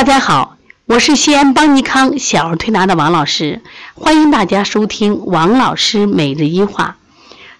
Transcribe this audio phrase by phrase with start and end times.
[0.00, 0.56] 大家好，
[0.86, 3.60] 我是西安邦尼康小儿推拿的王老师，
[3.92, 6.96] 欢迎大家收听王老师每日一话。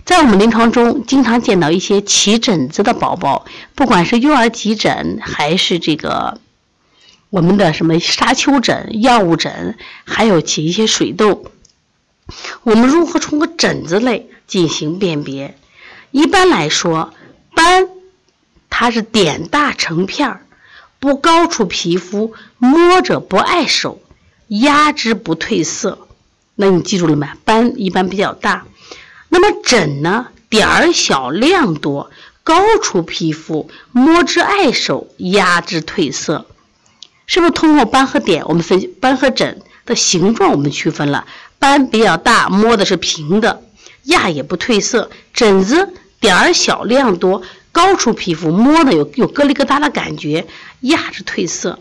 [0.06, 6.40] 在我们临床中，经常见到一些起疹子的宝宝，不管是幼儿急疹，还是这个
[7.28, 11.44] 我们的什么沙丘疹、药物疹，还有起一些水痘，
[12.62, 15.58] 我们如何从个疹子类进行辨别？
[16.10, 17.12] 一般来说，
[17.54, 17.86] 斑
[18.70, 20.46] 它是点大成片儿。
[21.00, 24.00] 不高出皮肤，摸着不碍手，
[24.46, 26.06] 压之不褪色。
[26.54, 27.26] 那你记住了没？
[27.44, 28.66] 斑一般比较大。
[29.30, 30.28] 那么疹呢？
[30.50, 32.10] 点儿小，量多，
[32.44, 36.46] 高出皮肤，摸之碍手，压之褪色。
[37.26, 41.24] 是不是通过斑和点，我们分斑和疹的形状，我们区分了？
[41.58, 43.62] 斑比较大，摸的是平的，
[44.02, 45.10] 压也不褪色。
[45.32, 47.42] 疹子点儿小，量多。
[47.72, 50.46] 高出皮肤摸的有有咯里咯哒的感觉，
[50.80, 51.78] 压着褪色。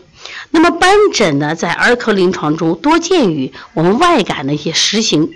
[0.50, 5.30] 那么斑疹呢，在儿科临床中多见于我们外感的一些实行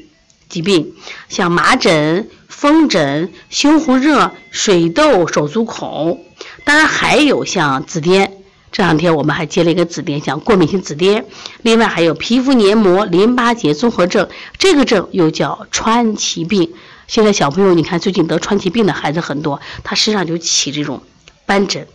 [0.49, 0.95] 疾病，
[1.29, 6.19] 像麻疹、风疹、胸红热、水痘、手足口。
[6.65, 8.31] 当然还有像紫癜，
[8.71, 11.25] 这两天我们还接了一个紫癜，像过敏性紫癜。
[11.63, 16.75] 另外还有皮肤黏膜淋巴结综合症，这个症又叫川崎病。
[17.07, 21.03] 现在小朋友，你看最近得川崎病的孩子很多，他身上就起这种
[21.47, 21.87] 斑疹。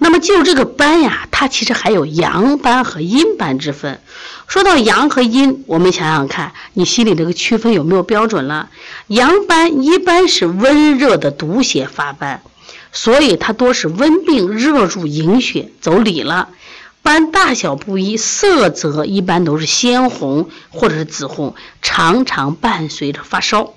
[0.00, 4.00] 那么就这个斑呀，它其实还有阳斑和阴斑之分。
[4.46, 8.70] 说到阳和阴，我们想想看，你心里这个区分有没有标准了？
[9.08, 12.42] 阳斑一般是温热的毒血发斑，
[12.92, 16.50] 所以它多是温病热入营血走里了。
[17.02, 23.74] 斑大小不一，色泽一般都是鲜红或者是紫红，常常伴随着发烧。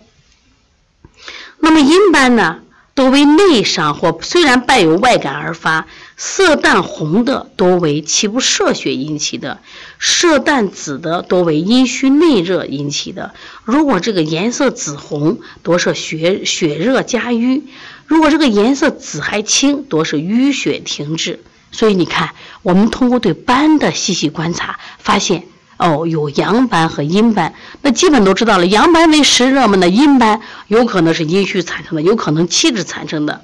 [1.61, 2.59] 那么阴斑呢，
[2.95, 5.87] 多为内伤或虽然伴有外感而发，
[6.17, 9.59] 色淡红的多为脐部射血引起的，
[9.99, 13.33] 色淡紫的多为阴虚内热引起的。
[13.63, 17.61] 如果这个颜色紫红，多是血血热加瘀；
[18.07, 21.39] 如果这个颜色紫还青，多是淤血停滞。
[21.71, 22.31] 所以你看，
[22.63, 25.43] 我们通过对斑的细细观察，发现。
[25.81, 28.67] 哦，有阳斑和阴斑，那基本都知道了。
[28.67, 33.41] 阳斑为湿热嘛，那阴斑有可能是阴虚产生的，有可能气滞产生的，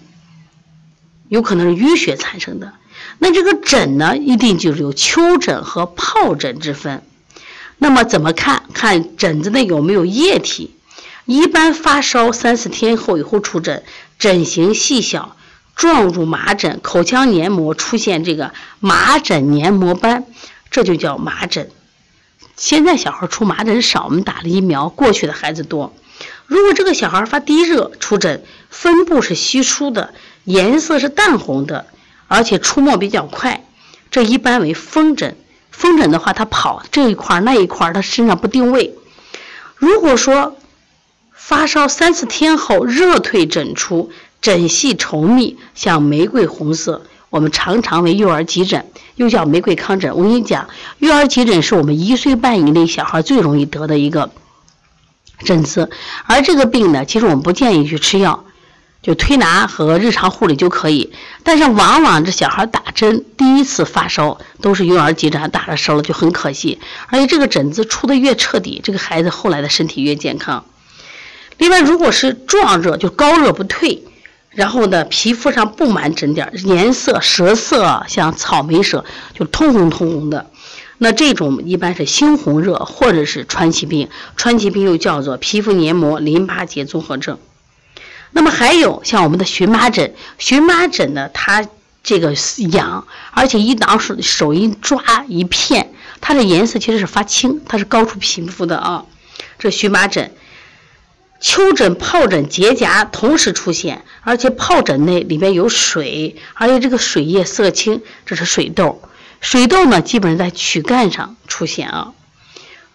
[1.30, 2.74] 有可能是淤血产生的。
[3.18, 7.02] 那这个疹呢，一定就是有丘疹和疱疹之分。
[7.80, 8.64] 那么怎么看？
[8.72, 10.76] 看疹子内有没有液体。
[11.26, 13.84] 一般发烧三四天后以后出疹，
[14.20, 15.36] 疹形细小，
[15.76, 20.26] 状如麻疹，口腔黏膜出现这个麻疹黏膜斑，
[20.70, 21.70] 这就叫麻疹。
[22.58, 25.94] 现在小孩出麻疹少，我们打了疫苗，过去的孩子多。
[26.48, 31.86] 如果这个小孩发低热出疹，分布是稀疏的，颜色是淡红的，
[32.28, 33.64] 而且出没比较快，
[34.10, 35.38] 这一般为风疹。
[35.70, 38.96] 风疹的话，他跑这一块那一块，他身上不定位。
[39.76, 40.58] 如果说
[41.32, 44.10] 发烧三四天后热退疹出，
[44.42, 47.04] 疹细稠密，像玫瑰红色。
[47.30, 50.16] 我们常常为幼儿急疹，又叫玫瑰糠疹。
[50.16, 54.32] 我跟你讲，幼儿急疹是我们一岁半以内小孩最容易得的一个
[55.40, 55.90] 疹子。
[56.26, 58.46] 而这个病呢，其实我们不建议去吃药，
[59.02, 61.12] 就推拿和日常护理就可以。
[61.44, 66.80] 但是往往这小孩打针第一次发烧都是幼儿急疹，打了烧了就很可惜。
[67.08, 70.64] 而且这个疹子出的越彻底，这个孩子后来的身体越健康。
[71.58, 74.04] 另外，如果是壮热，就高热不退。
[74.58, 80.50] 然后呢，皮肤上布满疹点，颜色舌色像草莓舌，就通红通红的。
[80.98, 87.38] 那这种一般是猩红热或者是川崎病，川崎病又叫做皮肤黏膜淋巴结综合症。
[88.32, 91.64] 那么还有像我们的荨麻疹，荨麻疹呢，它
[92.02, 92.34] 这个
[92.72, 99.06] 痒，而且一挠手手一抓一片，它的颜色其实是发青，它是高出皮肤的啊。
[99.60, 100.32] 这荨麻疹。
[101.40, 109.02] 丘疹、疱疹结痂同时出现，而且疱疹内里面有水，而且这个水液色青，这是水痘。
[109.40, 112.14] 水痘呢，基本上在躯干上出现啊。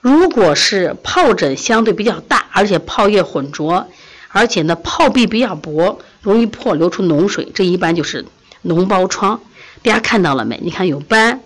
[0.01, 3.87] 如果是疱疹相对比较大，而且泡液浑浊，
[4.29, 8.27] 而且呢泡壁比较薄，容易破流出脓水，这一般就是
[8.65, 9.41] 脓包疮。
[9.85, 10.59] 大家看到了没？
[10.61, 11.41] 你看有斑，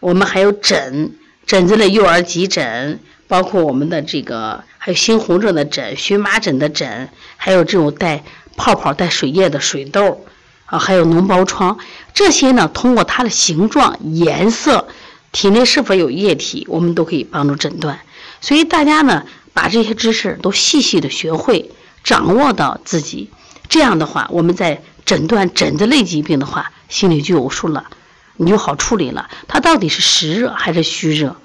[0.00, 1.14] 我们还有疹，
[1.46, 2.98] 疹子的幼儿急疹，
[3.28, 4.64] 包括我们的这个。
[4.88, 8.24] 还有猩红热的疹、荨麻疹的疹，还有这种带
[8.56, 10.24] 泡泡、带水液的水痘
[10.64, 11.76] 啊，还有脓包疮，
[12.14, 14.88] 这些呢，通过它的形状、颜色，
[15.30, 18.00] 体内是否有液体，我们都可以帮助诊断。
[18.40, 21.70] 所以大家呢，把这些知识都细细的学会，
[22.02, 23.28] 掌握到自己，
[23.68, 27.90] 这样的话，我们在诊断疹子类疾病的话，心里就有数了。
[28.38, 29.28] 你就好处理了。
[29.48, 31.36] 它到底是实热还是虚热？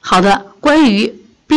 [0.00, 1.11] 好的，关于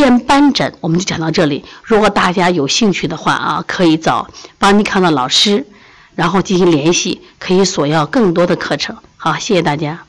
[0.06, 1.66] 变斑疹，我们就讲到这里。
[1.84, 4.30] 如果大家有兴趣的话啊，可以找
[4.60, 5.66] 邦尼康的老师，
[6.14, 8.96] 然后进行联系，可以索要更多的课程。
[9.18, 10.06] 好，谢谢大家。